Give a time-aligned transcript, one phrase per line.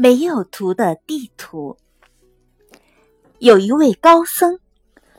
[0.00, 1.76] 没有图的地图。
[3.40, 4.60] 有一位高僧，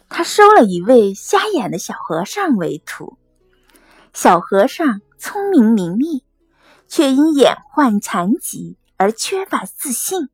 [0.08, 3.18] 他收了一位瞎眼的小和尚为徒。
[4.14, 6.24] 小和尚聪明伶俐，
[6.88, 10.30] 却因眼患残疾而缺乏自信。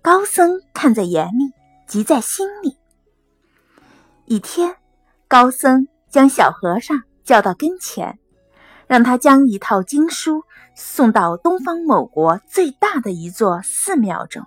[0.00, 1.52] 高僧看在眼里，
[1.86, 2.78] 急在心里。
[4.24, 4.76] 一天，
[5.28, 8.18] 高僧将小和尚叫到跟前。
[8.90, 10.42] 让他将一套经书
[10.74, 14.44] 送到东方某国最大的一座寺庙中。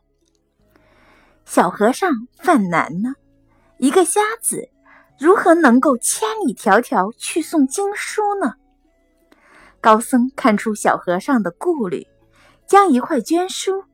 [1.45, 3.13] 小和尚犯难呢，
[3.77, 4.67] 一个瞎子
[5.17, 8.55] 如何能够千里迢迢去送经书呢？
[9.79, 12.05] 高僧看出小和尚的顾虑，
[12.67, 13.85] 将一块绢书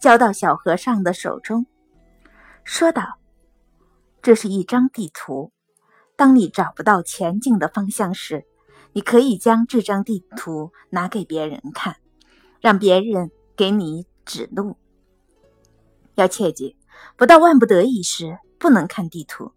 [0.00, 1.64] 交到小和尚的手中，
[2.64, 3.04] 说道
[4.20, 5.52] ：“这是一张地图，
[6.16, 8.44] 当你找不到前进的方向时。”
[8.92, 11.96] 你可以将这张地图拿给别人看，
[12.60, 14.76] 让别人给你指路。
[16.14, 16.76] 要切记，
[17.16, 19.52] 不到万不得已时，不能看地图。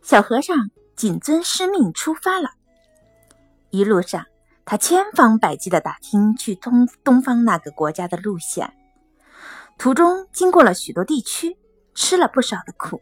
[0.00, 2.50] 小和尚谨遵师命出发了。
[3.70, 4.26] 一路上，
[4.64, 8.72] 他千方百计地打听去东东方那个国家的路线。
[9.76, 11.56] 途中经过了许多地区，
[11.94, 13.00] 吃了不少的苦，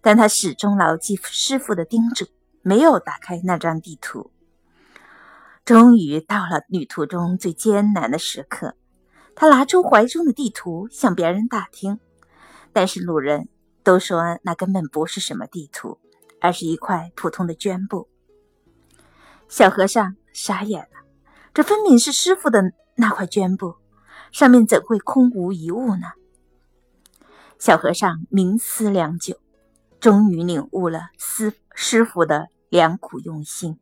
[0.00, 2.26] 但他始终牢记师傅的叮嘱。
[2.62, 4.30] 没有打开那张地图。
[5.64, 8.74] 终于到了旅途中最艰难的时刻，
[9.36, 12.00] 他拿出怀中的地图向别人打听，
[12.72, 13.48] 但是路人
[13.84, 15.98] 都说那根本不是什么地图，
[16.40, 18.08] 而是一块普通的绢布。
[19.48, 21.06] 小和尚傻眼了，
[21.54, 22.62] 这分明是师傅的
[22.96, 23.76] 那块绢布，
[24.32, 26.06] 上面怎会空无一物呢？
[27.58, 29.36] 小和尚冥思良久。
[30.00, 33.78] 终于领悟了师师傅的良苦用心。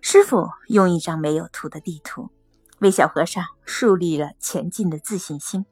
[0.00, 2.30] 师傅用一张没有图的地图，
[2.78, 5.66] 为小和尚树立了前进的自信心，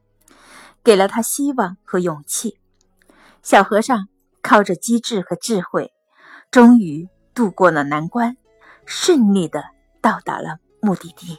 [0.82, 2.58] 给了他希望和勇气。
[3.40, 4.08] 小和尚
[4.42, 5.92] 靠着机智和智慧，
[6.50, 8.36] 终于度过了难关，
[8.84, 9.62] 顺利的
[10.00, 11.38] 到达了目的地。